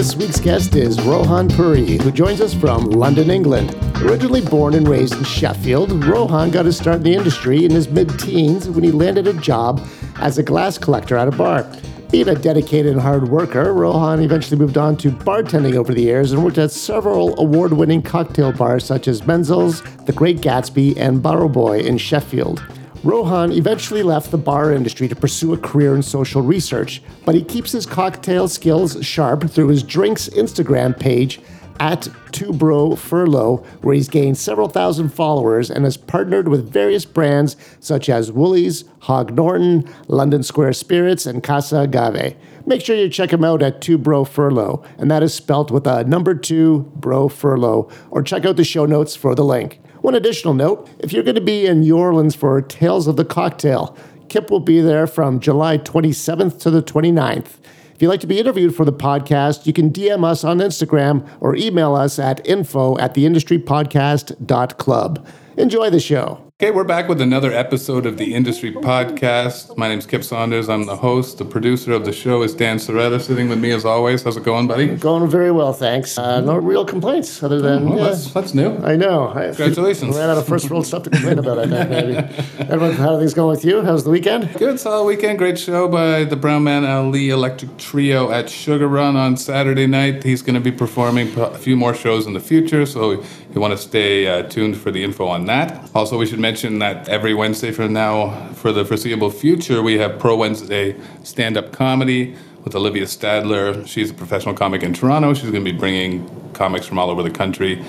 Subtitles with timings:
[0.00, 3.74] This week's guest is Rohan Puri, who joins us from London, England.
[3.96, 7.86] Originally born and raised in Sheffield, Rohan got his start in the industry in his
[7.90, 9.86] mid teens when he landed a job
[10.16, 11.70] as a glass collector at a bar.
[12.10, 16.32] Being a dedicated and hard worker, Rohan eventually moved on to bartending over the years
[16.32, 21.22] and worked at several award winning cocktail bars such as Menzel's, The Great Gatsby, and
[21.22, 22.62] Barrowboy in Sheffield.
[23.02, 27.42] Rohan eventually left the bar industry to pursue a career in social research, but he
[27.42, 31.40] keeps his cocktail skills sharp through his drinks Instagram page
[31.78, 37.06] at Two Bro Furlough, where he's gained several thousand followers and has partnered with various
[37.06, 42.36] brands such as Wooly's, Hogg Norton, London Square Spirits, and Casa Agave.
[42.66, 45.86] Make sure you check him out at Two Bro Furlough, and that is spelt with
[45.86, 49.80] a number two Bro Furlough, or check out the show notes for the link.
[50.02, 53.24] One additional note if you're going to be in New Orleans for Tales of the
[53.24, 53.96] Cocktail,
[54.28, 57.58] Kypp will be there from July 27th to the 29th.
[57.94, 61.28] If you'd like to be interviewed for the podcast, you can DM us on Instagram
[61.40, 65.26] or email us at info at theindustrypodcast.club.
[65.58, 66.49] Enjoy the show.
[66.60, 69.74] Okay, we're back with another episode of the Industry Podcast.
[69.78, 70.68] My name's Kypp Saunders.
[70.68, 71.38] I'm the host.
[71.38, 74.24] The producer of the show is Dan Soretta, sitting with me as always.
[74.24, 74.88] How's it going, buddy?
[74.88, 76.18] Going very well, thanks.
[76.18, 77.88] Uh, no real complaints other than.
[77.88, 78.76] Well, yeah, that's, that's new.
[78.84, 79.30] I know.
[79.30, 80.14] I Congratulations.
[80.14, 82.16] ran out of first world stuff to complain about, I think, maybe.
[82.70, 83.80] Everyone, how are things going with you?
[83.80, 84.52] How's the weekend?
[84.58, 85.38] Good, solid weekend.
[85.38, 90.24] Great show by the Brown Man Ali Electric Trio at Sugar Run on Saturday night.
[90.24, 93.72] He's going to be performing a few more shows in the future, so you want
[93.72, 95.90] to stay uh, tuned for the info on that.
[95.94, 100.18] Also, we should mention that every Wednesday from now, for the foreseeable future, we have
[100.18, 103.86] Pro Wednesday stand up comedy with Olivia Stadler.
[103.86, 105.34] She's a professional comic in Toronto.
[105.34, 107.84] She's going to be bringing comics from all over the country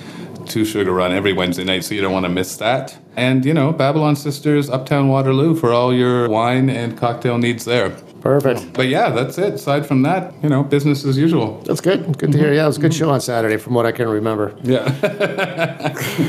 [0.47, 2.97] to Sugar Run every Wednesday night, so you don't want to miss that.
[3.15, 7.95] And, you know, Babylon Sisters, Uptown Waterloo for all your wine and cocktail needs there.
[8.21, 8.73] Perfect.
[8.73, 9.55] But yeah, that's it.
[9.55, 11.59] Aside from that, you know, business as usual.
[11.65, 12.17] That's good.
[12.17, 12.53] Good to hear.
[12.53, 14.55] Yeah, it was a good show on Saturday, from what I can remember.
[14.63, 14.87] Yeah.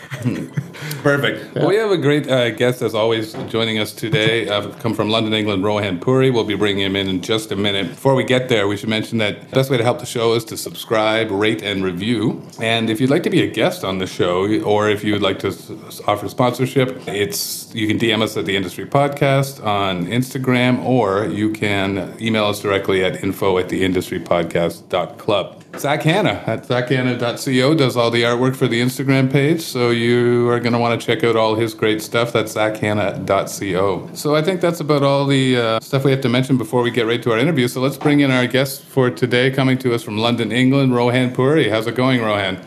[1.06, 1.54] Perfect.
[1.54, 4.48] Well, we have a great uh, guest, as always, joining us today.
[4.50, 6.32] Uh, come from London, England, Rohan Puri.
[6.32, 7.90] We'll be bringing him in in just a minute.
[7.90, 10.34] Before we get there, we should mention that the best way to help the show
[10.34, 12.42] is to subscribe, rate, and review.
[12.60, 15.38] And if you'd like to be a guest on the show, or if you'd like
[15.40, 20.84] to s- offer sponsorship, it's you can DM us at the Industry Podcast on Instagram,
[20.84, 25.65] or you can email us directly at info at the industrypodcast.club.
[25.80, 30.60] Zak Hannah at zakhannah.co does all the artwork for the Instagram page, so you are
[30.60, 32.34] going to want to check out all his great stuff.
[32.34, 34.10] That's zakhannah.co.
[34.14, 36.92] So I think that's about all the uh, stuff we have to mention before we
[36.92, 37.68] get right to our interview.
[37.68, 41.34] So let's bring in our guest for today, coming to us from London, England, Rohan
[41.34, 41.70] Puri.
[41.70, 42.58] How's it going, Rohan?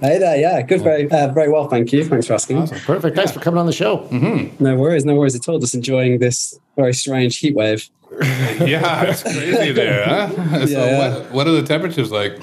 [0.00, 2.04] Hey there, yeah, good, very, uh, very well, thank you.
[2.04, 2.66] Thanks for asking.
[2.66, 3.16] Perfect.
[3.16, 4.08] Thanks for coming on the show.
[4.58, 5.58] No worries, no worries at all.
[5.58, 7.88] Just enjoying this very strange heat wave.
[8.66, 10.28] yeah, it's crazy there, huh?
[10.66, 11.18] so Yeah.
[11.18, 12.38] What, what are the temperatures like?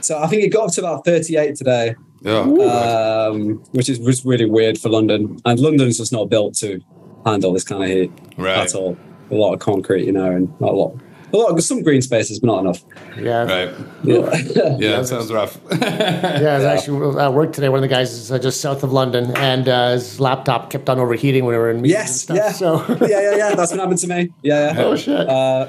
[0.00, 4.24] So I think it got up to about 38 today, Oh, um, which is was
[4.24, 5.38] really weird for London.
[5.44, 6.80] And London's just not built to
[7.26, 8.58] handle this kind of heat Right.
[8.58, 8.96] at all.
[9.30, 10.94] A lot of concrete, you know, and not a lot.
[11.32, 12.82] A lot of some green spaces, but not enough.
[13.18, 13.44] Yeah.
[13.44, 13.74] right.
[14.02, 14.76] Yeah.
[14.78, 15.60] Yeah, that sounds rough.
[15.72, 17.68] Yeah, I was actually at work today.
[17.68, 20.88] One of the guys is uh, just south of London, and uh, his laptop kept
[20.88, 22.52] on overheating when we were in meetings yes, and yeah.
[22.52, 23.54] So, yeah, yeah, yeah.
[23.54, 24.30] That's what happened to me.
[24.42, 24.82] Yeah, yeah.
[24.84, 25.28] oh shit.
[25.28, 25.66] Uh,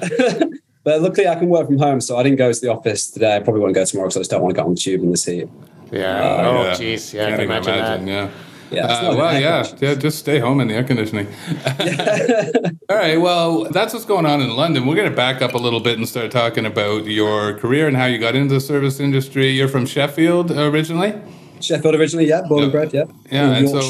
[0.83, 3.35] but luckily, I can work from home, so I didn't go to the office today.
[3.35, 5.01] I probably won't go tomorrow because I just don't want to get on the tube
[5.03, 5.47] in this heat.
[5.91, 6.19] yeah.
[6.19, 6.73] Uh, oh yeah.
[6.73, 7.13] jeez.
[7.13, 8.11] Yeah, I Can't can even imagine, that.
[8.11, 8.29] Yeah.
[8.71, 9.95] Yeah, Uh, well, yeah, yeah.
[9.95, 11.27] Just stay home in the air conditioning.
[12.89, 13.19] All right.
[13.19, 14.85] Well, that's what's going on in London.
[14.85, 17.97] We're going to back up a little bit and start talking about your career and
[17.97, 19.49] how you got into the service industry.
[19.49, 21.13] You're from Sheffield originally.
[21.61, 22.79] Sheffield originally, yeah, born and Yeah.
[22.79, 23.03] bred, yeah.
[23.31, 23.49] Yeah.
[23.57, 23.81] In And so,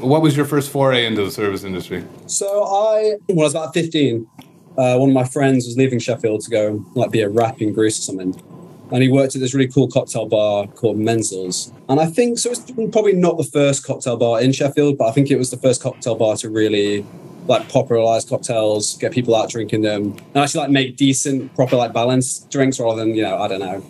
[0.00, 2.04] what was your first foray into the service industry?
[2.26, 4.26] So I, when I was about 15,
[4.76, 7.72] uh, one of my friends was leaving Sheffield to go like be a rap in
[7.72, 8.34] Greece or something.
[8.92, 11.72] And he worked at this really cool cocktail bar called Menzel's.
[11.88, 15.12] And I think, so it's probably not the first cocktail bar in Sheffield, but I
[15.12, 17.04] think it was the first cocktail bar to really
[17.46, 21.92] like popularize cocktails, get people out drinking them, and actually like make decent, proper like
[21.92, 23.84] balanced drinks rather than, you know, I don't know,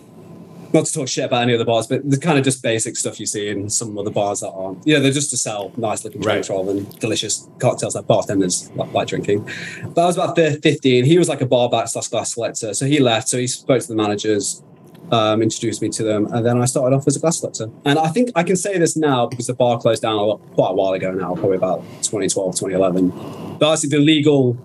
[0.74, 3.20] not to talk shit about any other bars, but the kind of just basic stuff
[3.20, 4.84] you see in some other bars that aren't.
[4.84, 8.92] Yeah, they're just to sell nice looking drinks rather than delicious cocktails that bartenders like,
[8.92, 9.48] like drinking.
[9.94, 11.04] But I was about 15.
[11.04, 12.74] He was like a bar back slash glass selector.
[12.74, 13.28] So he left.
[13.28, 14.64] So he spoke to the managers,
[15.12, 17.70] um, introduced me to them, and then I started off as a glass selector.
[17.84, 20.40] And I think I can say this now because the bar closed down a lot,
[20.54, 23.58] quite a while ago now, probably about 2012, 2011.
[23.58, 24.56] But actually, the legal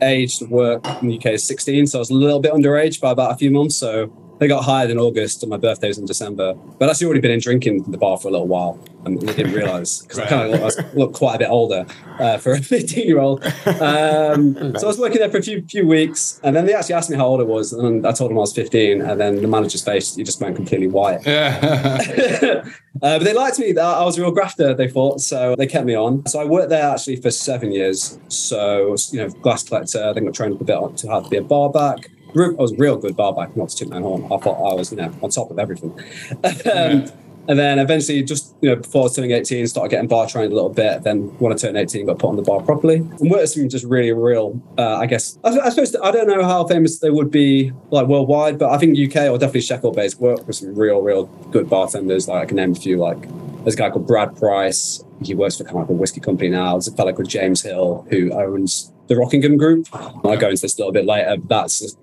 [0.00, 1.88] age to work in the UK is 16.
[1.88, 3.76] So I was a little bit underage by about a few months.
[3.76, 6.54] So they got hired in August and my birthday was in December.
[6.54, 8.78] But I'd actually already been in drinking in the bar for a little while.
[9.04, 10.26] and they didn't realize because right.
[10.26, 11.86] I kind of looked quite a bit older
[12.18, 13.44] uh, for a 15 year old.
[13.66, 16.94] Um, so I was working there for a few few weeks, and then they actually
[16.94, 19.42] asked me how old I was, and I told them I was 15, and then
[19.42, 21.26] the manager's face he just went completely white.
[21.26, 21.58] Yeah.
[23.02, 23.76] uh, but they liked me.
[23.76, 24.74] I was a real grafter.
[24.74, 25.56] They thought so.
[25.56, 26.26] They kept me on.
[26.26, 28.18] So I worked there actually for seven years.
[28.28, 30.12] So you know, glass collector.
[30.12, 32.10] Then got trained up a bit to how to be a bar back.
[32.46, 34.24] I was real good bar back, not to toot my horn.
[34.24, 35.92] I thought I was, you know, on top of everything.
[36.72, 37.10] um,
[37.48, 40.52] and then eventually, just you know, before I was turning 18, started getting bar trained
[40.52, 41.02] a little bit.
[41.02, 42.96] Then when I turned 18, got put on the bar properly.
[42.96, 45.38] And worked some just really real, uh, I guess.
[45.42, 48.76] I, I, suppose I don't know how famous they would be like worldwide, but I
[48.76, 52.28] think UK or definitely Sheffield based work with some real, real good bartenders.
[52.28, 52.98] Like I can name a few.
[52.98, 53.22] Like
[53.62, 55.02] there's a guy called Brad Price.
[55.22, 56.72] He works for kind of a whiskey company now.
[56.72, 59.88] There's a fellow called James Hill who owns the Rockingham Group.
[59.94, 61.38] I'll go into this a little bit later.
[61.48, 61.96] That's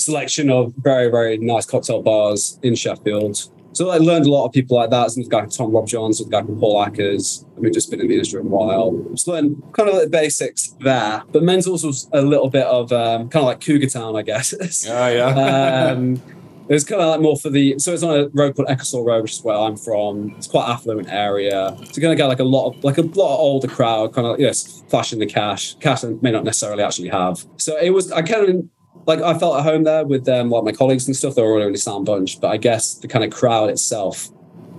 [0.00, 3.50] selection of very, very nice cocktail bars in Sheffield.
[3.72, 5.16] So I learned a lot of people like that.
[5.16, 7.44] A guy called Tom Rob Johnson, a guy called Paul Ackers.
[7.56, 8.92] I mean, just been in the industry a while.
[9.12, 11.22] Just learned kind of like the basics there.
[11.30, 14.54] But men's also a little bit of um, kind of like Cougar Town, I guess.
[14.86, 15.92] Yeah, yeah.
[15.92, 16.20] um,
[16.68, 19.04] it was kind of like more for the so it's on a road called Ecclesall
[19.04, 20.34] Road, which is where I'm from.
[20.38, 21.76] It's quite affluent area.
[21.92, 24.38] So gonna get like a lot of like a lot of older crowd, kind of
[24.38, 25.74] yes, flashing the cash.
[25.76, 27.44] Cash I may not necessarily actually have.
[27.56, 28.68] So it was I kind of
[29.06, 31.34] like I felt at home there with um, like my colleagues and stuff.
[31.34, 34.28] They were all a really sound bunch, but I guess the kind of crowd itself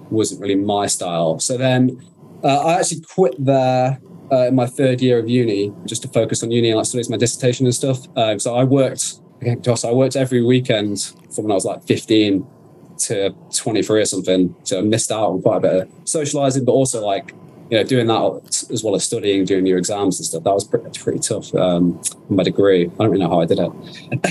[0.09, 1.39] wasn't really my style.
[1.39, 2.01] So then
[2.43, 3.99] uh, I actually quit there
[4.31, 7.09] uh, in my third year of uni just to focus on uni and like studies
[7.09, 8.07] my dissertation and stuff.
[8.15, 9.19] Uh, so I worked,
[9.61, 12.45] Josh, I worked every weekend from when I was like 15
[12.99, 14.55] to 23 or something.
[14.63, 17.33] So I missed out on quite a bit of socializing, but also like
[17.71, 20.65] you know, doing that as well as studying, doing your exams and stuff, that was
[20.65, 21.55] pretty, pretty tough.
[21.55, 23.71] Um, my degree, I don't really know how I did it.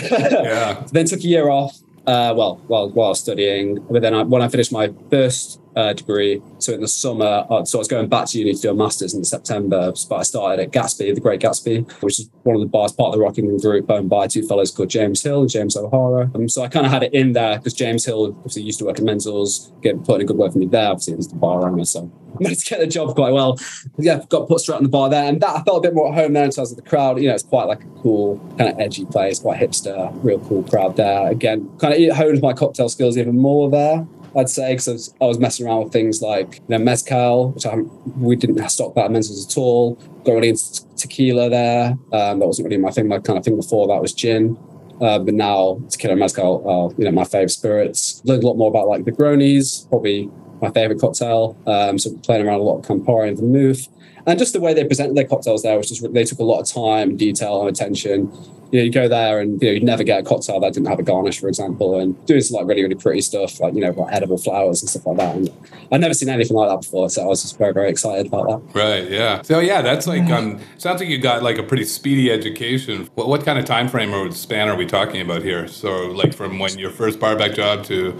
[0.13, 0.87] yeah.
[0.93, 1.79] then took a year off.
[2.07, 6.43] Uh, well, while while studying, but then I, when I finished my first uh, degree.
[6.59, 8.75] So in the summer, uh, so I was going back to uni to do a
[8.75, 12.61] master's in September, but I started at Gatsby, the Great Gatsby, which is one of
[12.61, 15.51] the bars, part of the Rockingham Group, owned by two fellows called James Hill and
[15.51, 16.31] James O'Hara.
[16.35, 18.85] Um, so I kind of had it in there because James Hill obviously used to
[18.85, 20.89] work at Menzel's, get put in a good word for me there.
[20.89, 23.59] Obviously, he's the bar owner, so I managed to get the job quite well.
[23.99, 26.13] Yeah, got put straight on the bar there, and that I felt a bit more
[26.13, 27.21] at home there in terms of the crowd.
[27.21, 30.63] You know, it's quite like a cool, kind of edgy place, quite hipster, real cool
[30.65, 31.31] crowd there.
[31.31, 34.07] Again, kind of honed my cocktail skills even more there.
[34.37, 37.77] I'd say because I was messing around with things like you know mezcal, which I
[38.17, 39.95] we didn't stock that at Menzel's at all.
[40.25, 41.99] Got really into tequila there.
[42.13, 43.09] Um, that wasn't really my thing.
[43.09, 44.57] My kind of thing before that was gin.
[45.01, 48.23] Uh, but now tequila and mezcal are you know my favorite spirits.
[48.25, 50.31] Learned a lot more about like the Negronis, probably
[50.61, 51.57] my favorite cocktail.
[51.67, 53.89] Um, so playing around a lot of Campari and Vermouth
[54.27, 56.61] and just the way they presented their cocktails there was just they took a lot
[56.61, 58.31] of time, detail, and attention.
[58.71, 60.89] You know, you go there and you know you'd never get a cocktail that didn't
[60.89, 63.81] have a garnish, for example, and doing some like really really pretty stuff like you
[63.81, 65.37] know like edible flowers and stuff like that.
[65.37, 65.51] And
[65.91, 68.47] I'd never seen anything like that before, so I was just very very excited about
[68.47, 68.79] that.
[68.79, 69.11] Right.
[69.11, 69.43] Yeah.
[69.43, 73.09] So yeah, that's like um sounds like you got like a pretty speedy education.
[73.15, 75.67] What what kind of time frame or span are we talking about here?
[75.67, 78.17] So like from when your first barback job to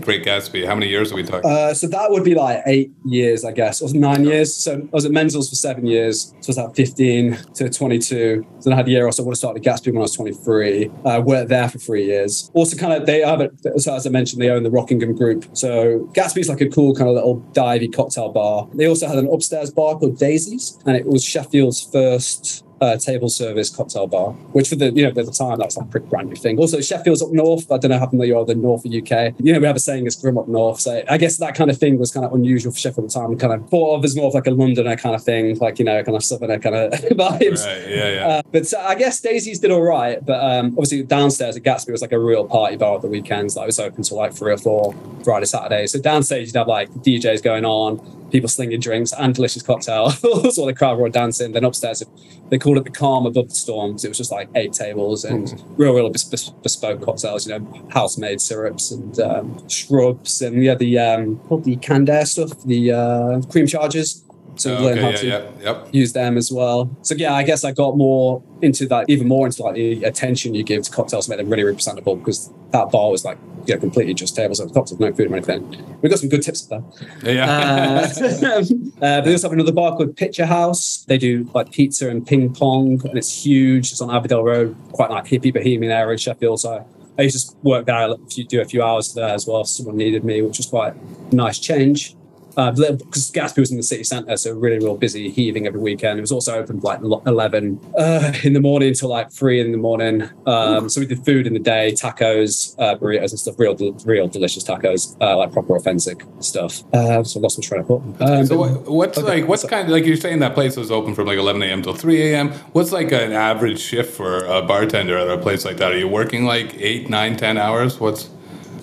[0.00, 0.66] Great Gatsby.
[0.66, 1.50] How many years are we talking?
[1.50, 4.54] Uh, so that would be like eight years, I guess, or nine years.
[4.54, 6.34] So I was at Menzel's for seven years.
[6.40, 8.46] So I was at 15 to 22.
[8.62, 9.22] Then I had a year or so.
[9.22, 10.90] I would have started at Gatsby when I was 23.
[11.04, 12.50] I uh, worked there for three years.
[12.54, 13.52] Also, kind of, they have it.
[13.80, 15.46] So as I mentioned, they own the Rockingham Group.
[15.52, 18.68] So Gatsby's like a cool kind of little divey cocktail bar.
[18.74, 23.28] They also had an upstairs bar called Daisy's, and it was Sheffield's first uh, table
[23.28, 26.06] service cocktail bar, which for the you know at the time that's like a pretty
[26.06, 26.58] brand new thing.
[26.58, 27.70] Also, Sheffield's up north.
[27.70, 29.34] I don't know how familiar you are the north of UK.
[29.38, 30.80] You know, we have a saying it's grim up north.
[30.80, 33.20] So I guess that kind of thing was kind of unusual for Sheffield at the
[33.20, 33.38] time.
[33.38, 35.84] Kind of thought of as more of like a Londoner kind of thing, like you
[35.84, 37.64] know, kind of southerner kind of vibes.
[37.64, 38.26] Right, yeah, yeah.
[38.26, 40.24] Uh, but uh, I guess Daisy's did all right.
[40.24, 43.56] But um, obviously downstairs at Gatsby was like a real party bar at the weekends.
[43.56, 45.86] It was open till like three or four Friday, Saturday.
[45.86, 50.66] So downstairs you'd have like DJs going on people slinging drinks and delicious cocktails while
[50.66, 51.52] the crowd were dancing.
[51.52, 52.02] Then upstairs,
[52.48, 54.04] they called it the calm above the storms.
[54.04, 55.64] It was just like eight tables and mm.
[55.76, 57.46] real, real bespoke cocktails.
[57.46, 62.60] You know, house made syrups and um, shrubs and yeah, the um, the Candair stuff,
[62.64, 64.23] the uh, cream chargers.
[64.56, 65.88] So oh, learn how yeah, to yeah, yep.
[65.92, 66.94] use them as well.
[67.02, 70.54] So yeah, I guess I got more into that, even more into like the attention
[70.54, 73.74] you give to cocktails, to make them really, representable because that bar was like you
[73.74, 75.98] know, completely just tables and cocktails, no food or anything.
[76.02, 76.82] We got some good tips there.
[77.22, 78.06] Yeah.
[78.16, 78.64] Uh,
[79.02, 81.04] uh, they also have another bar called Picture House.
[81.08, 83.92] They do like pizza and ping pong, and it's huge.
[83.92, 86.60] It's on Abbeydale Road, quite like hippie bohemian area in Sheffield.
[86.60, 86.86] So
[87.18, 88.14] I used to work there,
[88.48, 91.34] do a few hours there as well if someone needed me, which was quite a
[91.34, 92.16] nice change.
[92.54, 96.18] Because uh, Gatsby was in the city centre, so really real busy, heaving every weekend.
[96.18, 99.78] It was also open like eleven uh, in the morning until like three in the
[99.78, 100.28] morning.
[100.46, 104.28] Um, so we did food in the day, tacos, uh, burritos and stuff, real real
[104.28, 106.82] delicious tacos, uh, like proper authentic stuff.
[106.92, 108.02] Uh, so I lost my train of thought.
[108.20, 110.90] Um, so what, what's okay, like what's kind of like you're saying that place was
[110.90, 111.82] open from like 11 a.m.
[111.82, 112.52] till 3 a.m.
[112.72, 115.92] What's like an average shift for a bartender at a place like that?
[115.92, 118.00] Are you working like eight, nine, ten hours?
[118.00, 118.30] What's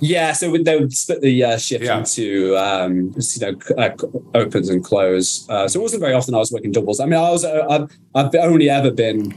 [0.01, 1.99] yeah, so they would split the uh, shift yeah.
[1.99, 3.91] into um, you know uh,
[4.33, 5.47] opens and close.
[5.47, 6.99] Uh, so it wasn't very often I was working doubles.
[6.99, 9.33] I mean, I was uh, I've, I've only ever been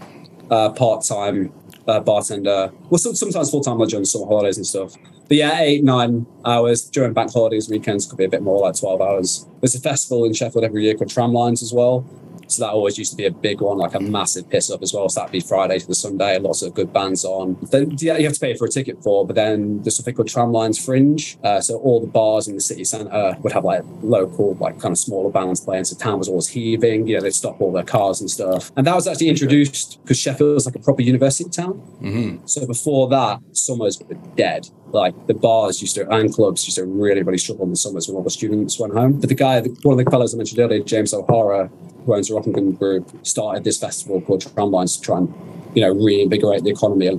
[0.50, 1.52] uh, part time
[1.86, 2.72] uh, bartender.
[2.88, 4.94] Well, some, sometimes full time like during summer holidays and stuff.
[5.28, 8.78] But yeah, eight nine hours during bank holidays, weekends could be a bit more like
[8.78, 9.46] twelve hours.
[9.60, 12.08] There's a festival in Sheffield every year called Tramlines as well.
[12.54, 14.92] So that always used to be a big one, like a massive piss up as
[14.92, 15.08] well.
[15.08, 17.56] So that'd be Friday to the Sunday, lots of good bands on.
[17.70, 20.28] Then yeah, you have to pay for a ticket for, but then there's something called
[20.28, 21.38] Tramlines Fringe.
[21.42, 24.92] Uh, so all the bars in the city centre would have like local, like kind
[24.92, 25.84] of smaller bands playing.
[25.84, 27.06] So town was always heaving.
[27.06, 28.72] You know, they'd stop all their cars and stuff.
[28.76, 31.74] And that was actually introduced because Sheffield was like a proper university town.
[32.00, 32.46] Mm-hmm.
[32.46, 36.84] So before that, summers were dead like the bars used to and clubs used to
[36.84, 39.20] really really struggle in the summers when all the students went home.
[39.20, 41.70] But the guy, one of the fellows I mentioned earlier, James O'Hara,
[42.04, 45.34] who owns the Rockingham Group, started this festival called Tramlines to try and
[45.74, 47.14] you know reinvigorate the economy, uh,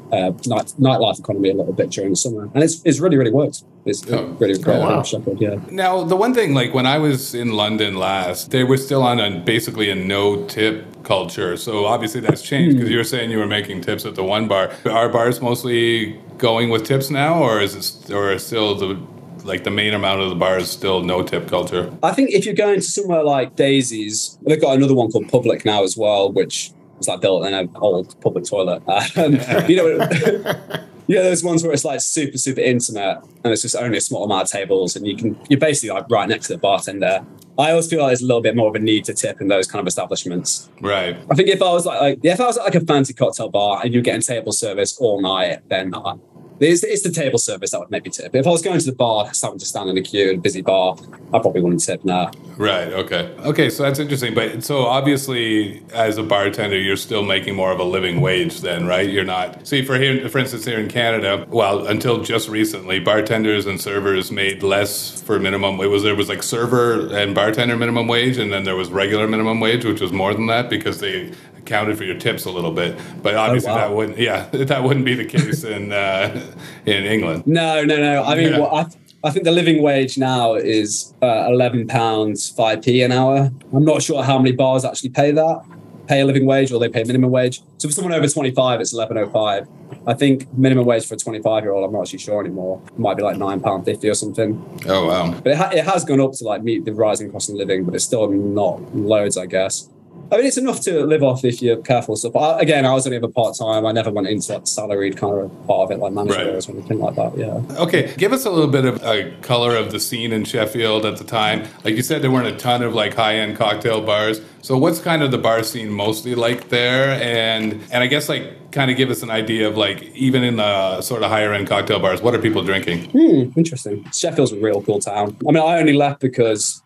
[0.46, 3.64] night, nightlife economy a little bit during the summer, and it's, it's really really worked.
[3.86, 4.78] It's oh, really great.
[4.78, 5.04] Oh, wow.
[5.04, 5.60] Shepherd, yeah.
[5.70, 9.20] Now the one thing, like when I was in London last, they were still on
[9.20, 11.56] a basically a no tip culture.
[11.56, 12.94] So obviously that's changed because mm.
[12.94, 14.72] you were saying you were making tips at the one bar.
[14.86, 19.00] Are bars mostly going with tips now, or is it or still the
[19.46, 21.96] like the main amount of the bar is still no tip culture.
[22.04, 25.64] I think if you're going to somewhere like Daisy's, they've got another one called Public
[25.64, 28.82] now as well, which was like built in an old public toilet.
[29.18, 29.34] Um,
[29.70, 29.98] you know,
[31.08, 34.26] yeah, those ones where it's like super super intimate and it's just only a small
[34.26, 37.26] amount of tables and you can you're basically like right next to the bartender.
[37.58, 39.48] I always feel like there's a little bit more of a need to tip in
[39.48, 40.70] those kind of establishments.
[40.82, 41.16] Right.
[41.30, 43.14] I think if I was like, like yeah, if I was at like a fancy
[43.14, 46.16] cocktail bar and you're getting table service all night, then I,
[46.60, 48.36] it's, it's the table service that would maybe tip.
[48.36, 50.42] If I was going to the bar, starting to stand in a queue in a
[50.42, 50.98] busy bar,
[51.34, 52.32] I probably wouldn't tip now.
[52.58, 52.88] Right.
[52.94, 53.36] Okay.
[53.40, 53.70] Okay.
[53.70, 54.34] So that's interesting.
[54.34, 58.86] But so obviously, as a bartender, you're still making more of a living wage then,
[58.86, 59.10] right?
[59.10, 59.68] You're not.
[59.68, 64.32] See, for here, for instance, here in Canada, well, until just recently, bartenders and servers
[64.32, 65.80] made less for minimum.
[65.82, 69.28] It was there was like server and bartender minimum wage, and then there was regular
[69.28, 71.32] minimum wage, which was more than that because they
[71.66, 72.98] counted for your tips a little bit.
[73.22, 73.88] But oh, obviously, oh, wow.
[73.88, 74.18] that wouldn't.
[74.18, 76.54] Yeah, that wouldn't be the case in uh,
[76.86, 77.46] in England.
[77.46, 78.24] No, no, no.
[78.24, 78.60] I mean, yeah.
[78.60, 78.86] well, I,
[79.24, 83.52] I think the living wage now is uh, eleven pounds five p an hour.
[83.74, 85.64] I'm not sure how many bars actually pay that,
[86.08, 87.62] pay a living wage, or they pay minimum wage.
[87.78, 89.68] So for someone over twenty five, it's eleven oh five.
[90.08, 92.82] I think minimum wage for a 25 year old, I'm not actually sure anymore.
[92.88, 94.80] It might be like £9.50 or something.
[94.88, 95.32] Oh, wow.
[95.32, 97.86] But it, ha- it has gone up to like meet the rising cost of living,
[97.86, 99.90] but it's still not loads, I guess.
[100.32, 102.16] I mean, it's enough to live off if you're careful.
[102.16, 103.86] So, but again, I was only ever part time.
[103.86, 106.68] I never went into that salaried kind of part of it, like manager right.
[106.68, 107.38] or anything like that.
[107.38, 107.62] Yeah.
[107.78, 111.18] Okay, give us a little bit of a color of the scene in Sheffield at
[111.18, 111.68] the time.
[111.84, 114.42] Like you said, there weren't a ton of like high end cocktail bars.
[114.62, 117.22] So, what's kind of the bar scene mostly like there?
[117.22, 120.58] And and I guess like kind of give us an idea of like even in
[120.58, 123.06] the sort of higher end cocktail bars, what are people drinking?
[123.12, 124.04] Hmm, interesting.
[124.12, 125.38] Sheffield's a real cool town.
[125.48, 126.82] I mean, I only left because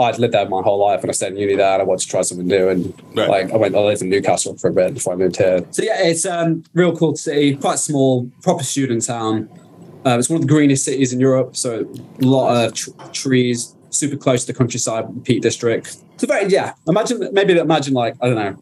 [0.00, 2.02] I'd lived there my whole life and I stayed in uni there and I wanted
[2.02, 2.68] to try something new.
[2.68, 3.28] And right.
[3.28, 5.64] like I went, I lived in Newcastle for a bit before I moved here.
[5.70, 9.48] So yeah, it's um, real cool city, quite small, proper student town.
[10.04, 11.56] Uh, it's one of the greenest cities in Europe.
[11.56, 11.86] So
[12.20, 15.96] a lot of tr- trees, super close to the countryside, Peak District.
[16.16, 18.56] So very, yeah, imagine, maybe imagine like, I don't know,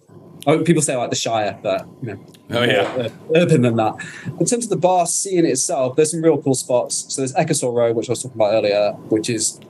[0.64, 3.96] people say like the Shire, but you know, oh yeah, urban than that.
[4.40, 7.12] In terms of the bar scene itself, there's some real cool spots.
[7.12, 9.60] So there's Ecclesall Road, which I was talking about earlier, which is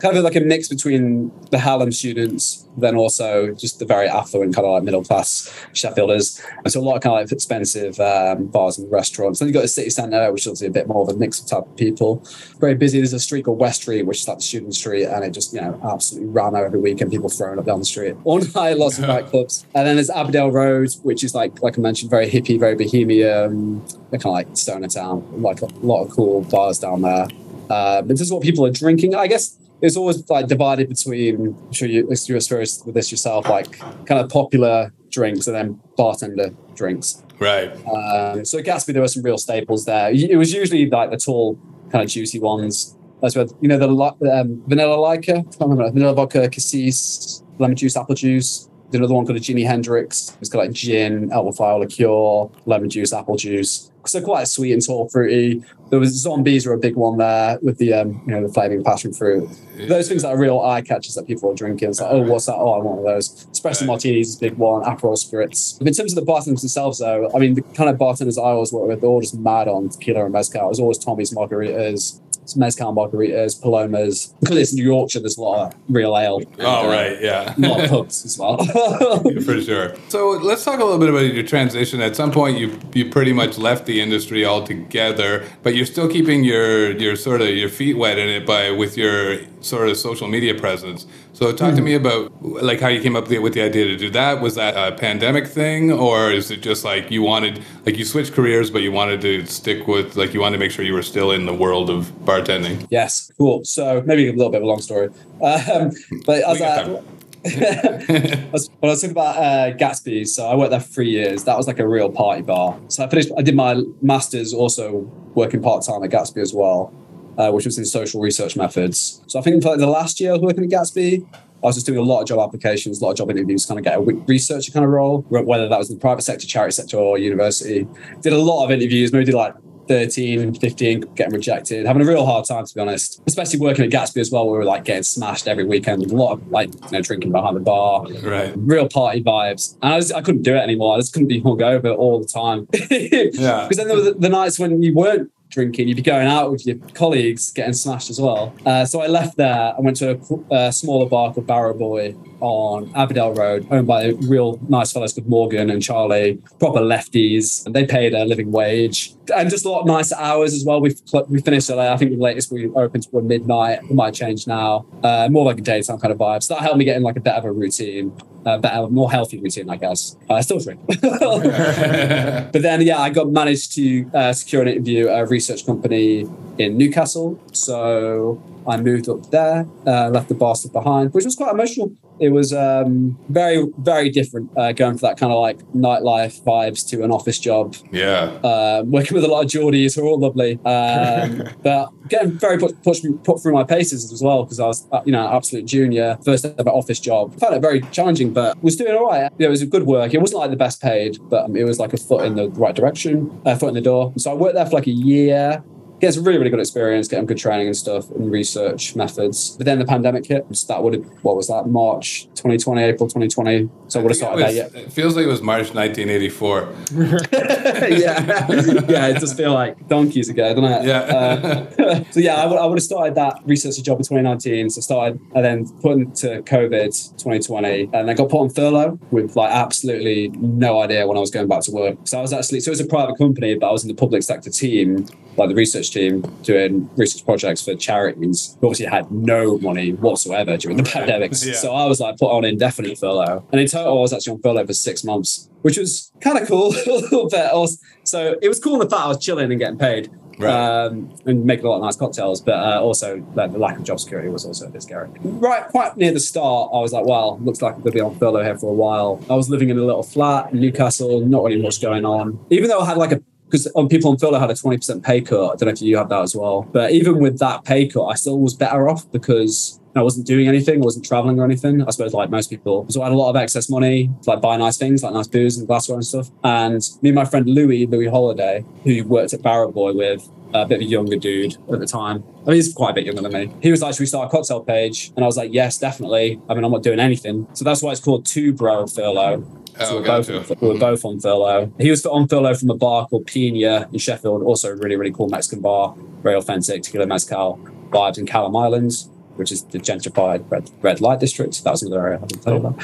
[0.00, 4.54] kind of like a mix between the Harlem students, then also just the very affluent
[4.54, 6.44] kind of like middle class Sheffielders.
[6.64, 9.38] And so a lot of kind of like expensive um, bars and restaurants.
[9.38, 11.40] Then you've got the city centre, which is obviously a bit more of a mix
[11.40, 12.24] of type of people.
[12.58, 12.98] Very busy.
[12.98, 15.52] There's a street called West Street, which is like the student street, and it just
[15.52, 17.10] you know absolutely ran out every weekend.
[17.10, 19.64] People throwing up down the street all night, lots of nightclubs.
[19.74, 23.80] And then there's Abbeydale Road, which is like like I mentioned, very hippie, very bohemian,
[24.10, 25.42] kind of like stoner town.
[25.42, 27.28] Like a lot of cool bars down there.
[27.70, 29.14] Uh, this is what people are drinking.
[29.14, 33.48] I guess it's always like divided between I'm sure you you're experienced with this yourself,
[33.48, 37.22] like kind of popular drinks and then bartender drinks.
[37.38, 37.70] Right.
[37.86, 40.10] Um, so at Gatsby, there were some real staples there.
[40.10, 41.58] It was usually like the tall,
[41.90, 42.96] kind of juicy ones.
[43.22, 43.88] That's where you know the
[44.32, 48.68] um, vanilla can't remember vanilla vodka, cassis, lemon juice, apple juice.
[48.90, 50.36] There's another one called a Jimi Hendrix.
[50.40, 55.08] It's got like gin, elderflower liqueur, lemon juice, apple juice so quite sweet and tall
[55.08, 55.62] fruity.
[55.90, 58.84] There was zombies were a big one there with the um, you know the flaming
[58.84, 59.48] passion fruit.
[59.88, 61.90] Those things that are real eye catchers that people are drinking.
[61.90, 62.54] It's like, oh, what's that?
[62.54, 63.46] Oh, I want one of those.
[63.46, 64.82] Espresso martinis is a big one.
[64.82, 65.80] Aperol spritz.
[65.80, 68.72] In terms of the bartenders themselves, though, I mean, the kind of bartenders I always
[68.72, 70.66] work with, they're all just mad on tequila and mezcal.
[70.66, 72.20] It was always Tommy's margaritas,
[72.56, 74.34] mezcal margaritas, palomas.
[74.40, 76.40] Because it's New Yorkshire, there's a lot of real ale.
[76.58, 77.54] Oh, right, yeah.
[77.56, 78.64] A lot of pubs as well.
[79.44, 79.94] For sure.
[80.08, 82.00] So let's talk a little bit about your transition.
[82.00, 86.44] At some point, you you pretty much left the industry altogether, but you're still keeping
[86.44, 90.28] your your sort of your feet wet in it by with your sort of social
[90.28, 91.06] media presence.
[91.32, 91.76] So talk mm-hmm.
[91.76, 94.40] to me about like how you came up with the idea to do that.
[94.40, 98.32] Was that a pandemic thing, or is it just like you wanted like you switched
[98.32, 101.02] careers, but you wanted to stick with like you wanted to make sure you were
[101.02, 102.86] still in the world of bartending?
[102.90, 103.64] Yes, cool.
[103.64, 105.08] So maybe a little bit of a long story,
[105.42, 105.92] um,
[106.26, 107.00] but as I,
[107.42, 108.68] when I was
[109.00, 111.44] talking about uh, Gatsby, so I worked there for three years.
[111.44, 112.78] That was like a real party bar.
[112.88, 113.30] So I finished.
[113.38, 116.92] I did my masters also working part time at Gatsby as well,
[117.38, 119.22] uh, which was in social research methods.
[119.28, 121.26] So I think for like the last year I was working at Gatsby,
[121.62, 123.78] I was just doing a lot of job applications, a lot of job interviews, kind
[123.78, 126.72] of get a researcher kind of role, whether that was in the private sector, charity
[126.72, 127.86] sector, or university.
[128.20, 129.54] Did a lot of interviews, maybe did like
[129.88, 133.20] 13, 15, getting rejected, having a real hard time, to be honest.
[133.26, 136.04] Especially working at Gatsby as well, where we were like getting smashed every weekend.
[136.04, 138.06] A lot of like, you know, drinking behind the bar.
[138.22, 138.52] Right.
[138.56, 139.76] Real party vibes.
[139.82, 140.94] And I, was, I couldn't do it anymore.
[140.94, 142.68] I just couldn't be hungover all the time.
[142.90, 143.62] yeah.
[143.64, 146.50] Because then there were the, the nights when you weren't drinking, you'd be going out
[146.50, 148.54] with your colleagues getting smashed as well.
[148.66, 149.74] Uh, so I left there.
[149.76, 154.58] I went to a, a smaller bar called Barrowboy on Abbeydale Road, owned by real
[154.68, 159.50] nice fellows called Morgan and Charlie, proper lefties, and they paid a living wage and
[159.50, 160.80] just a lot nicer hours as well.
[160.80, 160.94] We
[161.28, 161.92] we finished LA.
[161.92, 163.80] I think the latest we opened were midnight.
[163.82, 164.86] It might change now.
[165.02, 166.42] Uh, more like a daytime kind of vibe.
[166.42, 168.12] So that helped me get in like a bit of a routine,
[168.44, 170.16] a better, more healthy routine, I guess.
[170.28, 175.08] Uh, I still drink, but then yeah, I got managed to uh, secure an interview
[175.08, 176.26] at a research company
[176.58, 177.40] in Newcastle.
[177.52, 181.92] So I moved up there, uh, left the bastard behind, which was quite emotional.
[182.20, 186.86] It was um, very, very different uh, going for that kind of like nightlife vibes
[186.90, 187.76] to an office job.
[187.92, 188.24] Yeah.
[188.42, 190.58] Uh, working with a lot of Geordies who are all lovely.
[190.64, 194.86] Um, but getting very put, pushed, put through my paces as well because I was,
[194.90, 197.38] uh, you know, absolute junior, first ever office job.
[197.38, 199.32] Found it very challenging, but was doing all right.
[199.38, 200.12] it was a good work.
[200.12, 202.50] It wasn't like the best paid, but um, it was like a foot in the
[202.50, 204.12] right direction, a foot in the door.
[204.18, 205.62] So I worked there for like a year
[206.00, 209.56] gets really, really good experience, getting good training and stuff and research methods.
[209.56, 210.46] But then the pandemic hit.
[210.68, 213.68] that would have, what was that, March 2020, April 2020.
[213.88, 214.74] So I would have started was, that yet.
[214.74, 216.74] It feels like it was March 1984.
[217.98, 218.46] yeah.
[218.88, 220.86] yeah, it does feel like donkeys again, doesn't it?
[220.86, 220.98] Yeah.
[220.98, 224.70] Uh, so yeah, I would, I would have started that research job in 2019.
[224.70, 229.36] So started and then put into COVID 2020 and I got put on furlough with
[229.36, 231.96] like absolutely no idea when I was going back to work.
[232.04, 233.94] So I was actually, so it was a private company, but I was in the
[233.94, 235.06] public sector team,
[235.36, 239.92] like the research research team doing research projects for charities who obviously had no money
[239.92, 241.32] whatsoever during the pandemic.
[241.38, 241.54] Yeah.
[241.54, 243.46] So I was like put on indefinite furlough.
[243.52, 246.48] And in total, I was actually on furlough for six months, which was kind of
[246.48, 246.74] cool.
[247.30, 250.10] but also, so it was cool in the fact I was chilling and getting paid.
[250.38, 250.52] Right.
[250.52, 253.84] Um, and making a lot of nice cocktails, but uh, also like, the lack of
[253.84, 255.08] job security was also a bit scary.
[255.20, 258.00] Right, quite near the start, I was like, "Well, looks like I'm going to be
[258.00, 261.20] on furlough here for a while." I was living in a little flat in Newcastle,
[261.26, 262.38] not really much going on.
[262.50, 265.20] Even though I had like a because on people on furlough had a 20% pay
[265.20, 265.52] cut.
[265.52, 266.62] I don't know if you have that as well.
[266.62, 270.46] But even with that pay cut, I still was better off because I wasn't doing
[270.48, 271.82] anything, I wasn't traveling or anything.
[271.82, 272.86] I suppose like most people.
[272.90, 275.26] So I had a lot of excess money to like buy nice things like nice
[275.26, 276.30] booze and glassware and stuff.
[276.44, 280.76] And me and my friend Louis, Louis Holiday, who worked at Barrowboy with, a bit
[280.76, 282.24] of a younger dude at the time.
[282.42, 283.52] I mean, he's quite a bit younger than me.
[283.62, 285.12] He was like, should we start a cocktail page?
[285.14, 286.40] And I was like, yes, definitely.
[286.48, 287.46] I mean, I'm not doing anything.
[287.52, 289.44] So that's why it's called Two Bro Furlough.
[289.78, 291.70] So oh, we're, both on, we're both on furlough.
[291.78, 295.12] He was on furlough from a bar called Pina in Sheffield, also a really, really
[295.12, 297.60] cool Mexican bar, very authentic tequila mezcal
[297.90, 301.62] vibes in Kelham Islands, which is the gentrified red, red light district.
[301.62, 302.76] That was another area I haven't you about.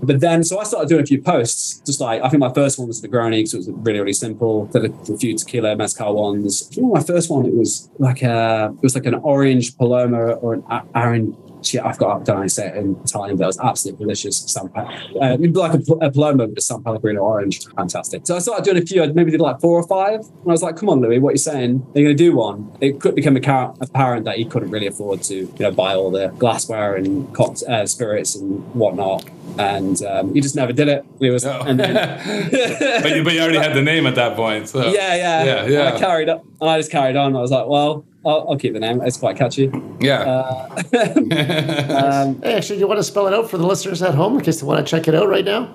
[0.06, 2.78] but then, so I started doing a few posts, just like, I think my first
[2.78, 4.66] one was the Negroni, so it was really, really simple.
[4.66, 6.68] Did a, a few tequila mezcal ones.
[6.70, 10.34] I think my first one, it was like a, it was like an orange Paloma
[10.34, 10.62] or an
[10.94, 13.46] Aaron she, I've got, I don't know how to say it in Italian, but it
[13.46, 14.38] was absolutely delicious.
[14.38, 17.66] San, uh, like a, a Paloma with San Pellegrino orange.
[17.74, 18.26] Fantastic.
[18.26, 20.20] So I started doing a few, I maybe did like four or five.
[20.20, 21.86] And I was like, come on, Louis, what are you saying?
[21.94, 22.76] Are you going to do one?
[22.80, 26.28] It could become apparent that he couldn't really afford to, you know, buy all the
[26.38, 29.28] glassware and cocktail, uh, spirits and whatnot.
[29.58, 31.04] And um, he just never did it.
[31.18, 31.60] He was, oh.
[31.60, 31.94] and then,
[33.02, 34.68] but, you, but you already had the name at that point.
[34.68, 34.86] So.
[34.90, 35.44] Yeah, yeah.
[35.44, 35.86] Yeah, yeah.
[35.86, 37.34] And I carried up, and I just carried on.
[37.34, 39.00] I was like, well, I'll, I'll, keep the name.
[39.02, 39.70] It's quite catchy.
[40.00, 40.20] Yeah.
[40.20, 40.82] Uh,
[41.14, 44.44] um, hey, actually, you want to spell it out for the listeners at home in
[44.44, 45.72] case they want to check it out right now?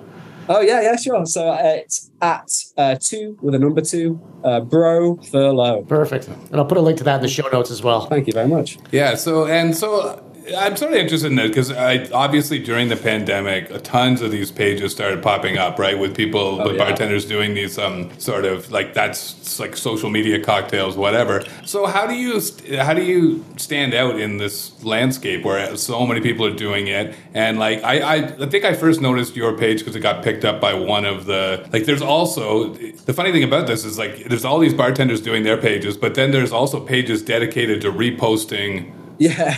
[0.48, 1.24] Oh yeah, yeah, sure.
[1.24, 5.82] So uh, it's at uh, two with a number two, uh, bro furlough.
[5.82, 6.28] Perfect.
[6.28, 8.06] And I'll put a link to that in the show notes as well.
[8.06, 8.78] Thank you very much.
[8.90, 9.14] Yeah.
[9.14, 10.22] So and so
[10.56, 14.50] I'm sort of interested in that because I obviously during the pandemic, tons of these
[14.50, 15.98] pages started popping up, right?
[15.98, 16.84] With people, Oh, with yeah.
[16.88, 21.42] bartenders doing these um, sort of like that's like social media cocktails, whatever.
[21.64, 26.04] So how do you st- how do you stand out in this landscape where so
[26.06, 27.14] many people are doing it?
[27.34, 30.44] And like I I, I think I first noticed your page because it got picked
[30.44, 31.84] up by one of the like.
[31.84, 35.56] There's also the funny thing about this is like there's all these bartenders doing their
[35.56, 39.56] pages, but then there's also pages dedicated to reposting Yeah.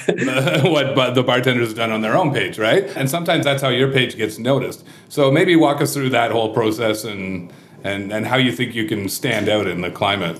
[0.62, 2.84] what but the bartenders have done on their own page, right?
[2.96, 4.84] And sometimes that's how your page gets noticed.
[5.08, 7.50] So maybe walk us through that whole process and
[7.82, 10.38] and and how you think you can stand out in the climate.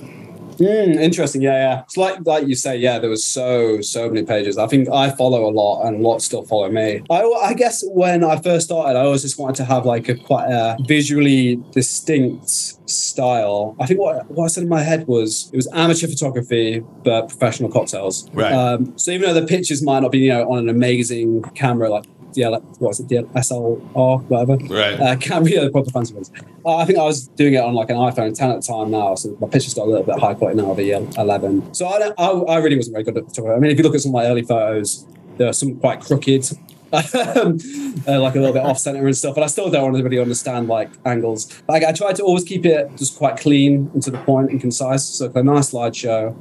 [0.57, 1.41] Mm, interesting.
[1.41, 1.81] Yeah, yeah.
[1.83, 2.77] It's like like you say.
[2.77, 4.57] Yeah, there was so so many pages.
[4.57, 7.01] I think I follow a lot, and a lot still follow me.
[7.09, 10.15] I, I guess when I first started, I always just wanted to have like a
[10.15, 12.49] quite a visually distinct
[12.89, 13.75] style.
[13.79, 17.27] I think what what I said in my head was it was amateur photography but
[17.27, 18.29] professional cocktails.
[18.31, 18.51] Right.
[18.51, 21.89] Um, so even though the pictures might not be you know on an amazing camera
[21.89, 22.05] like
[22.35, 24.99] DL, what is it DSLR whatever Right.
[24.99, 26.31] uh, camera, yeah, the proper fancy ones.
[26.65, 28.91] Uh, I think I was doing it on like an iPhone 10 at the time
[28.91, 31.73] now, so my pictures got a little bit high quality now, the uh, 11.
[31.73, 33.55] So I, don't, I, I really wasn't very good at photography.
[33.55, 35.05] I mean, if you look at some of my early photos,
[35.37, 36.45] there are some quite crooked,
[36.93, 37.01] um,
[38.07, 39.35] uh, like a little bit off center and stuff.
[39.35, 41.61] but I still don't want to really understand like angles.
[41.67, 44.61] Like I try to always keep it just quite clean and to the point and
[44.61, 45.03] concise.
[45.03, 46.33] So it's a nice slideshow.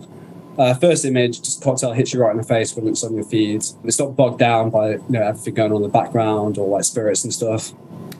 [0.58, 3.24] Uh, first image, just cocktail hits you right in the face when it's on your
[3.24, 3.64] feed.
[3.84, 6.84] It's not bogged down by you know everything going on in the background or like
[6.84, 7.72] spirits and stuff.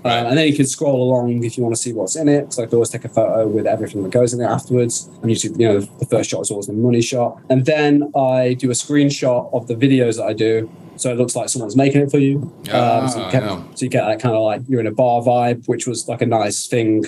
[0.04, 0.18] Right.
[0.18, 2.52] Um, and then you can scroll along if you want to see what's in it.
[2.52, 5.08] So I could always take a photo with everything that goes in it afterwards.
[5.22, 7.40] And usually, you know, the first shot is always the money shot.
[7.48, 10.70] And then I do a screenshot of the videos that I do.
[10.96, 12.52] So it looks like someone's making it for you.
[12.70, 14.92] Ah, so, you get, I so you get that kind of like you're in a
[14.92, 17.04] bar vibe, which was like a nice thing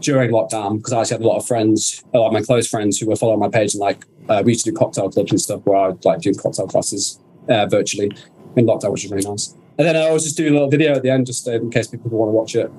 [0.00, 2.68] during lockdown because I actually had a lot of friends, a lot of my close
[2.68, 5.30] friends who were following my page and like uh, we used to do cocktail clubs
[5.30, 8.10] and stuff where I would like do cocktail classes uh, virtually
[8.56, 9.54] in lockdown, which was really nice.
[9.78, 11.86] And then I always just do a little video at the end just in case
[11.86, 12.70] people want to watch it.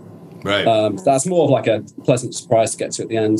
[0.43, 0.67] Right.
[0.67, 3.39] Um, that's more of like a pleasant surprise to get to at the end.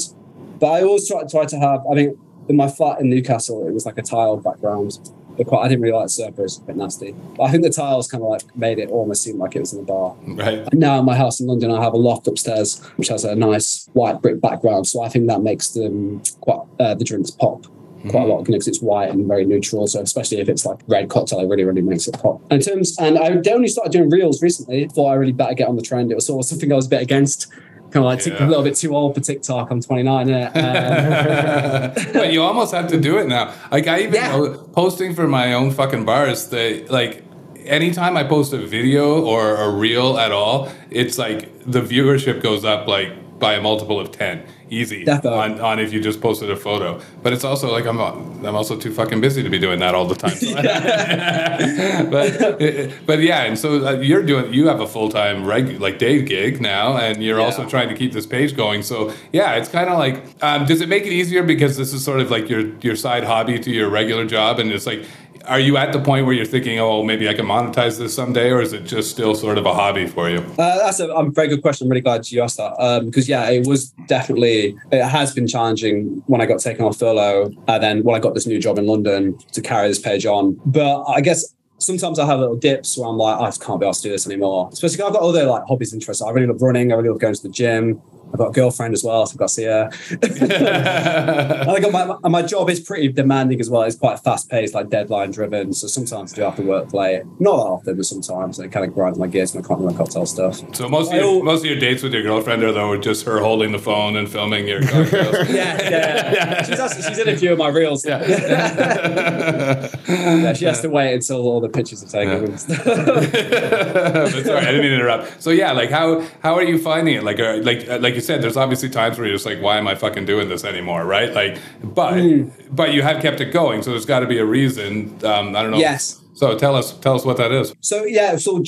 [0.59, 2.17] But I always try, try to have, I mean,
[2.47, 4.99] in my flat in Newcastle, it was like a tiled background.
[5.37, 7.15] But quite, I didn't really like the surfer, it's a bit nasty.
[7.37, 9.71] But I think the tiles kind of like made it almost seem like it was
[9.71, 10.15] in a bar.
[10.25, 10.67] right.
[10.69, 13.35] And now in my house in London, I have a loft upstairs, which has a
[13.35, 14.87] nice white brick background.
[14.87, 17.67] So I think that makes them quite, uh, the drinks pop
[18.09, 19.85] quite a lot because it's white and very neutral.
[19.87, 22.41] So especially if it's like red cocktail, it really, really makes it pop.
[22.51, 24.87] In terms, and I only started doing reels recently.
[24.87, 26.11] Thought I really better get on the trend.
[26.11, 27.51] It was sort of something I was a bit against.
[27.91, 28.45] Kind of like Yeah.
[28.45, 29.71] a little bit too old for TikTok.
[29.71, 30.27] I'm 29.
[30.27, 30.51] innit?
[32.05, 33.53] Um, but you almost have to do it now.
[33.71, 34.55] Like I even Yeah.
[34.73, 36.47] posting for my own fucking bars.
[36.49, 37.23] They like
[37.65, 42.63] anytime I post a video or a reel at all, it's like the viewership goes
[42.63, 46.55] up like by a multiple of ten, easy on, on if you just posted a
[46.55, 46.99] photo.
[47.23, 50.05] But it's also like I'm I'm also too fucking busy to be doing that all
[50.05, 50.35] the time.
[50.35, 50.53] So-
[52.11, 55.97] but but yeah, and so uh, you're doing you have a full time reg like
[55.99, 57.45] day gig now, and you're Yeah.
[57.45, 58.83] also trying to keep this page going.
[58.83, 62.03] So yeah, it's kind of like um, does it make it easier because this is
[62.03, 65.03] sort of like your your side hobby to your regular job, and it's like.
[65.49, 68.51] Are you at the point where you're thinking, oh, maybe I can monetize this someday,
[68.51, 70.37] or is it just still sort of a hobby for you?
[70.59, 71.87] Uh, that's a, a very good question.
[71.87, 75.47] I'm really glad you asked that um, because yeah, it was definitely it has been
[75.47, 78.77] challenging when I got taken off furlough, and then when I got this new job
[78.77, 80.59] in London to carry this page on.
[80.67, 83.87] But I guess sometimes I have little dips where I'm like, I just can't be
[83.87, 84.69] asked to do this anymore.
[84.71, 86.21] Especially I've got other like hobbies, interests.
[86.21, 86.91] I really love running.
[86.91, 87.99] I really love going to the gym.
[88.31, 89.89] I've got a girlfriend as well, so I've got to see her.
[91.59, 93.81] And I got my, my my job is pretty demanding as well.
[93.83, 95.73] It's quite fast paced, like deadline driven.
[95.73, 97.23] So sometimes I do have to work late.
[97.39, 99.87] Not that often, but sometimes it kind of grinds my gears and I can't do
[99.87, 100.61] my cocktail stuff.
[100.75, 103.39] So most of your, most of your dates with your girlfriend are though just her
[103.39, 105.49] holding the phone and filming your cocktails.
[105.59, 106.63] Yeah, yeah, yeah.
[106.63, 108.05] She's, actually, she's in a few of my reels.
[108.05, 108.23] Yeah.
[110.53, 112.57] she has to wait until all the pictures are taken.
[112.57, 112.85] stuff.
[112.85, 115.41] but sorry, I didn't mean to interrupt.
[115.41, 117.23] So yeah, like how how are you finding it?
[117.23, 119.87] Like uh, like like you said, there's obviously times where you're just like, why am
[119.87, 121.33] I fucking doing this anymore, right?
[121.33, 122.49] Like, but Hmm.
[122.69, 125.17] but you have kept it going, so there's got to be a reason.
[125.23, 125.77] Um, I don't know.
[125.77, 126.19] Yes.
[126.33, 127.73] So tell us tell us what that is.
[127.81, 128.61] So yeah, so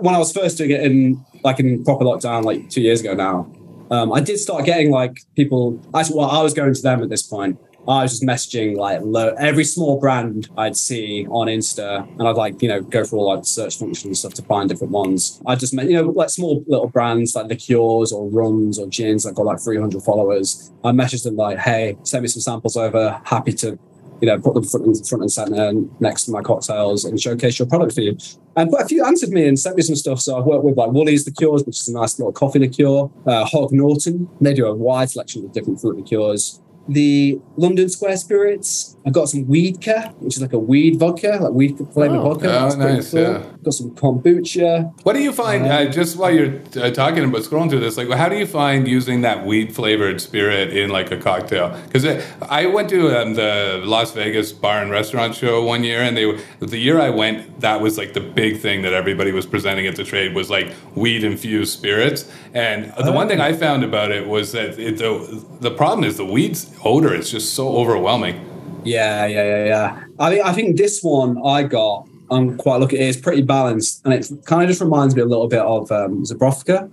[0.00, 3.14] when I was first doing it in like in proper lockdown, like two years ago
[3.14, 3.50] now,
[3.90, 5.80] um, I did start getting like people.
[5.94, 7.58] Actually, well, I was going to them at this point.
[7.88, 12.36] I was just messaging like lo- every small brand I'd see on Insta, and I'd
[12.36, 14.92] like you know go through all like the search functions and stuff to find different
[14.92, 15.40] ones.
[15.46, 19.24] I just met you know like small little brands like liqueurs or rums or gins
[19.24, 20.72] that got like 300 followers.
[20.84, 23.20] I messaged them like, hey, send me some samples over.
[23.24, 23.78] Happy to
[24.20, 27.58] you know, put them front and, front and center next to my cocktails and showcase
[27.58, 28.16] your product for you.
[28.56, 30.20] And quite a few answered me and sent me some stuff.
[30.20, 33.44] So I've worked with like Wooly's Liqueurs, which is a nice little coffee liqueur, uh,
[33.46, 34.28] Hogg Norton.
[34.40, 36.60] They do a wide selection of different fruit liqueurs
[36.90, 38.96] the London Square Spirits.
[39.06, 42.58] I've got some Weedka, which is like a weed vodka, like weed flavored oh, vodka.
[42.58, 43.12] Oh, nice.
[43.12, 43.20] Cool.
[43.20, 43.44] Yeah.
[43.62, 44.92] Got some kombucha.
[45.04, 48.10] What do you find, uh, just while you're uh, talking about scrolling through this, like,
[48.10, 51.78] how do you find using that weed flavored spirit in like a cocktail?
[51.86, 52.04] Because
[52.42, 56.38] I went to um, the Las Vegas bar and restaurant show one year, and they
[56.60, 59.96] the year I went, that was like the big thing that everybody was presenting at
[59.96, 62.30] the trade was like weed infused spirits.
[62.52, 63.12] And the oh.
[63.12, 66.70] one thing I found about it was that it, the, the problem is the weeds
[66.84, 68.46] odor is just so overwhelming.
[68.84, 70.04] Yeah, yeah, yeah, yeah.
[70.18, 72.06] I think I think this one I got.
[72.30, 73.00] I'm quite looking.
[73.00, 76.22] It's pretty balanced, and it kind of just reminds me a little bit of um,
[76.24, 76.92] Zabrovka.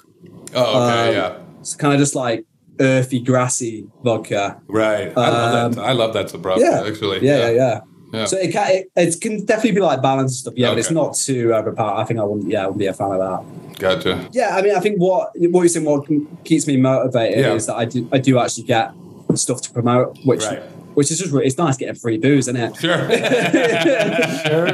[0.55, 1.37] Oh, okay, um, yeah.
[1.59, 2.45] It's kind of just like
[2.79, 4.59] earthy, grassy vodka.
[4.67, 5.15] Right.
[5.15, 5.79] I love that.
[5.79, 6.59] Um, I love that Zabrovka.
[6.59, 7.25] Yeah, actually.
[7.25, 7.81] Yeah, yeah, yeah.
[8.13, 8.25] yeah.
[8.25, 10.75] So it can, it, it, can definitely be like balanced stuff, yeah, okay.
[10.75, 12.01] but it's not too overpowered.
[12.01, 13.79] I think I wouldn't, yeah, I wouldn't be a fan of that.
[13.79, 14.27] Gotcha.
[14.31, 16.07] Yeah, I mean, I think what what you're saying, what
[16.43, 17.53] keeps me motivated yeah.
[17.53, 18.91] is that I do I do actually get
[19.37, 20.61] stuff to promote, which right.
[20.95, 22.75] which is just it's nice getting free booze, isn't it?
[22.75, 22.97] Sure.
[24.45, 24.67] sure.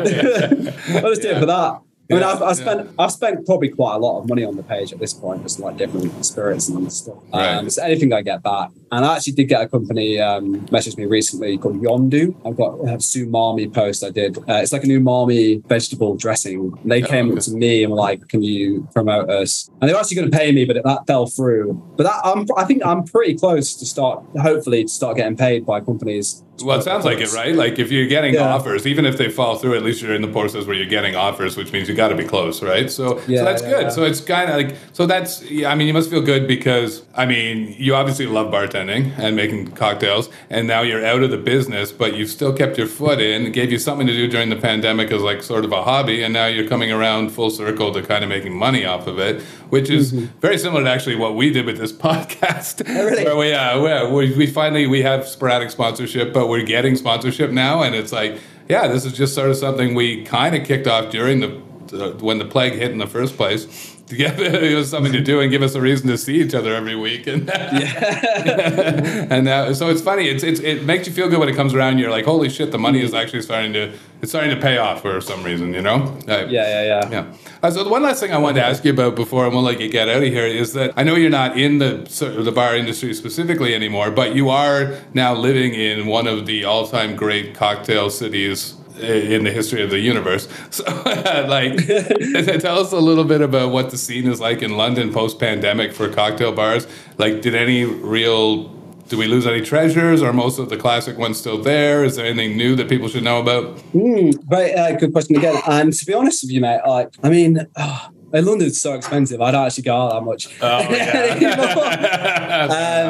[0.98, 1.83] I'll just do it for that.
[2.12, 4.64] I mean, I've, I've spent I've spent probably quite a lot of money on the
[4.64, 7.18] page at this point, just like different spirits and stuff.
[7.34, 7.56] Right.
[7.56, 10.98] Um, so anything I get back, and I actually did get a company um, message
[10.98, 12.36] me recently called Yondu.
[12.46, 14.38] I've got a Umami post I did.
[14.38, 16.78] Uh, it's like an umami vegetable dressing.
[16.84, 17.40] They oh, came okay.
[17.40, 20.38] to me and were like, "Can you promote us?" And they were actually going to
[20.38, 21.74] pay me, but that fell through.
[21.96, 25.66] But that I'm, I think I'm pretty close to start, hopefully, to start getting paid
[25.66, 27.56] by companies well, it sounds like it, right?
[27.56, 28.54] Like if you're getting yeah.
[28.54, 31.16] offers, even if they fall through, at least you're in the process where you're getting
[31.16, 32.90] offers, which means you got to be close, right?
[32.90, 33.92] So, yeah, so that's yeah, good.
[33.92, 37.04] So it's kind of like, so that's, yeah, I mean, you must feel good because,
[37.14, 41.38] I mean, you obviously love bartending and making cocktails, and now you're out of the
[41.38, 44.56] business, but you've still kept your foot in, gave you something to do during the
[44.56, 48.02] pandemic as like sort of a hobby, and now you're coming around full circle to
[48.02, 50.40] kind of making money off of it, which is mm-hmm.
[50.40, 52.82] very similar to actually what we did with this podcast.
[52.88, 53.24] Oh, really?
[53.24, 57.84] Where we, uh, we, we finally, we have sporadic sponsorship, but we're getting sponsorship now,
[57.84, 61.12] and it's like, yeah, this is just sort of something we kind of kicked off
[61.12, 61.62] during the,
[61.98, 64.38] the when the plague hit in the first place to give
[64.76, 67.28] was something to do and give us a reason to see each other every week.
[67.28, 69.28] And yeah.
[69.30, 70.28] and now, so it's funny.
[70.28, 72.00] It's, it's it makes you feel good when it comes around.
[72.00, 75.02] You're like, holy shit, the money is actually starting to it's starting to pay off
[75.02, 75.74] for some reason.
[75.74, 76.18] You know?
[76.28, 77.10] Uh, yeah, yeah, yeah.
[77.10, 77.34] Yeah.
[77.62, 79.64] Uh, so the one last thing I wanted to ask you about before and we'll
[79.64, 82.04] let you get out of here is that I know you're not in the
[82.44, 86.88] the bar industry specifically anymore, but you are now living in one of the all
[86.88, 90.48] time great cocktail cities in the history of the universe.
[90.74, 90.84] So,
[91.48, 91.78] like,
[92.62, 95.94] tell us a little bit about what the scene is like in London post pandemic
[95.94, 96.88] for cocktail bars.
[97.18, 98.70] Like, did any real
[99.10, 100.24] do we lose any treasures?
[100.24, 102.04] Are most of the classic ones still there?
[102.04, 103.78] Is there anything new that people should know about?
[103.94, 105.62] Mm, very uh, good question again.
[105.68, 109.42] And to be honest with you, mate, like, I mean, oh, London's so expensive.
[109.42, 110.48] I don't actually go out that much.
[110.62, 111.52] Oh, yeah.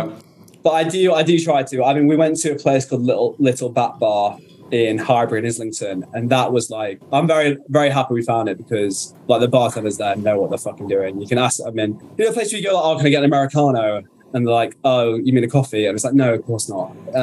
[0.04, 0.20] um,
[0.64, 1.84] but I do, I do try to.
[1.84, 4.40] I mean, we went to a place called Little Little Bat Bar
[4.74, 8.58] in Highbury and Islington, and that was like I'm very very happy we found it
[8.58, 11.22] because like the bartenders there know what they're fucking doing.
[11.22, 11.60] You can ask.
[11.66, 13.26] I mean, you know, a place where you go like, "Oh, can I get an
[13.26, 14.02] americano?"
[14.34, 16.90] And they're like, "Oh, you mean a coffee?" And it's like, "No, of course not."
[16.90, 16.98] Um,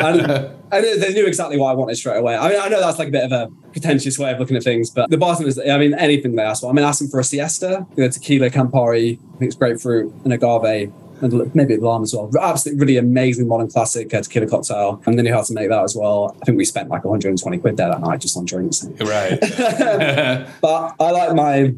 [0.00, 0.20] and,
[0.72, 2.34] and, they knew exactly what I wanted straight away.
[2.34, 4.62] I mean, I know that's like a bit of a pretentious way of looking at
[4.62, 6.70] things, but the bartenders, I mean, anything they ask for.
[6.70, 10.14] I mean, ask them for a siesta, you know, tequila, Campari, I think it's grapefruit
[10.24, 12.30] and agave and maybe lime as well.
[12.40, 15.02] Absolutely, really amazing modern classic uh, tequila cocktail.
[15.06, 16.36] And then you have to make that as well.
[16.42, 18.86] I think we spent like 120 quid there that night just on drinks.
[19.00, 19.38] Right.
[20.60, 21.74] but I like my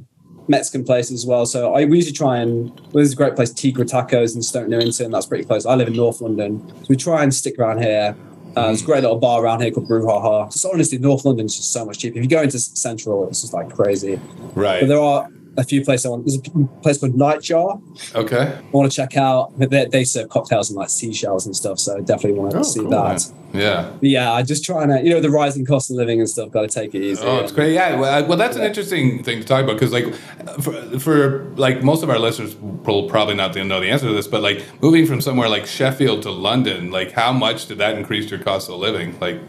[0.49, 1.47] Mexican places as well.
[1.47, 5.11] So I usually try and well, there's a great place, Tigra Tacos in Stoke Newington.
[5.11, 5.67] That's pretty close.
[5.67, 8.17] I live in North London, so we try and stick around here.
[8.55, 10.53] Uh, there's a great little bar around here called Brouhaha.
[10.53, 12.19] So honestly, North London's just so much cheaper.
[12.19, 14.21] If you go into Central, it's just like crazy.
[14.55, 14.81] Right.
[14.81, 16.27] But there are a few places I want.
[16.27, 18.15] There's a place called Nightjar.
[18.15, 18.59] Okay.
[18.59, 19.59] I want to check out.
[19.59, 22.81] They, they serve cocktails and like seashells and stuff, so definitely want to oh, see
[22.81, 23.29] cool, that.
[23.31, 23.42] Man.
[23.53, 23.93] Yeah.
[24.01, 26.51] Yeah, I just trying to, you know, the rising cost of living and stuff.
[26.51, 27.23] Got to take it easy.
[27.25, 27.73] Oh, it's great.
[27.75, 27.99] Yeah.
[27.99, 30.15] Well, well that's an interesting thing to talk about because, like,
[30.61, 34.27] for, for like most of our listeners will probably not know the answer to this,
[34.27, 38.31] but like moving from somewhere like Sheffield to London, like, how much did that increase
[38.31, 39.19] your cost of living?
[39.21, 39.41] Like,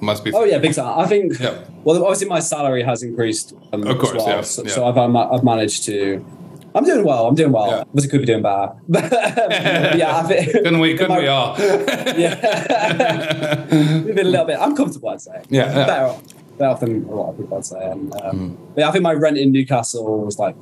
[0.00, 0.32] must be.
[0.32, 0.98] Oh yeah, big time.
[0.98, 1.38] I think.
[1.38, 1.64] Yeah.
[1.84, 3.54] Well, obviously my salary has increased.
[3.72, 4.70] Um, of course, well, yeah, so, yeah.
[4.70, 6.24] so I've I've managed to.
[6.74, 7.26] I'm doing well.
[7.26, 7.68] I'm doing well.
[7.68, 7.80] Yeah.
[7.80, 8.72] Obviously, could be doing better.
[9.96, 10.94] yeah, I think, couldn't we?
[10.96, 11.58] Couldn't my, we all?
[11.58, 12.36] yeah,
[14.04, 14.58] maybe a little bit.
[14.58, 15.08] I'm comfortable.
[15.08, 15.42] I'd say.
[15.48, 15.86] Yeah, yeah.
[15.86, 16.20] better,
[16.58, 17.58] better than a lot of people.
[17.58, 17.90] I'd say.
[17.90, 18.56] And um, mm.
[18.76, 20.54] yeah, I think my rent in Newcastle was like.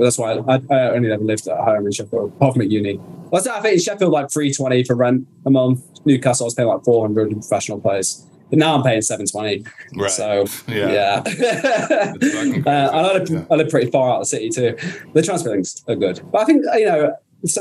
[0.00, 2.98] That's why I, I only ever lived at home in Sheffield, apart from at uni.
[3.30, 5.84] Well, I think in Sheffield like three twenty for rent a month.
[6.04, 8.26] Newcastle I was paying like four hundred in professional place.
[8.50, 9.64] But now I'm paying seven twenty.
[9.94, 10.10] Right.
[10.10, 10.90] So Yeah.
[10.90, 11.22] yeah.
[11.24, 12.14] uh,
[12.56, 13.46] and I live, crazy.
[13.50, 14.76] I live pretty far out of the city too.
[15.12, 17.14] The transfer links are good, but I think you know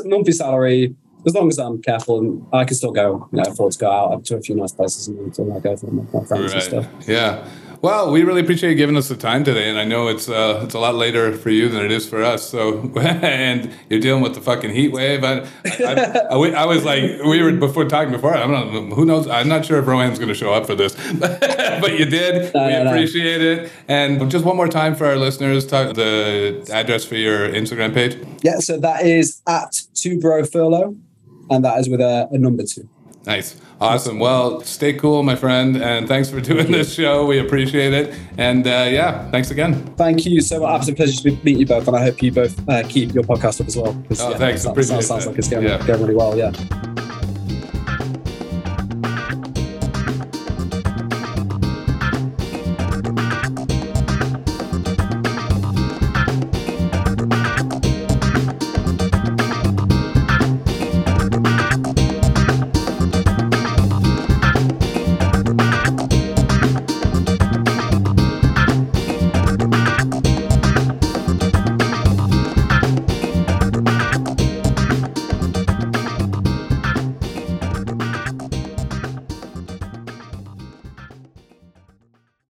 [0.06, 0.96] monthly salary.
[1.26, 3.92] As long as I'm careful, and I can still go, you know, afford to go
[3.92, 6.88] out to a few nice places and I go for my, my friends and stuff.
[7.06, 7.46] Yeah.
[7.82, 10.62] Well, we really appreciate you giving us the time today, and I know it's uh,
[10.64, 12.50] it's a lot later for you than it is for us.
[12.50, 15.24] So, and you're dealing with the fucking heat wave.
[15.24, 18.36] I, I, I, I, I was like, we were before talking before.
[18.36, 18.68] I'm not.
[18.96, 19.28] Who knows?
[19.28, 22.54] I'm not sure if Rohan's going to show up for this, but you did.
[22.54, 22.90] No, we no, no.
[22.90, 23.72] appreciate it.
[23.88, 28.18] And just one more time for our listeners, talk the address for your Instagram page.
[28.42, 30.96] Yeah, so that is at two bro furlough,
[31.50, 32.90] and that is with a, a number two.
[33.28, 33.60] Nice.
[33.80, 34.18] Awesome.
[34.20, 37.26] Well, stay cool, my friend, and thanks for doing this show.
[37.28, 38.16] We appreciate it.
[38.38, 39.86] And uh, yeah, thanks again.
[39.98, 40.76] Thank you so much.
[40.80, 43.62] Absolute pleasure to meet you both, and I hope you both uh, keep your podcast
[43.62, 43.90] up as well.
[43.90, 44.64] Oh, yeah, thanks.
[44.64, 45.86] Sounds, Appreciate sounds, sounds like it's going, Yeah.
[45.86, 46.36] going really well.
[46.38, 46.97] Yeah.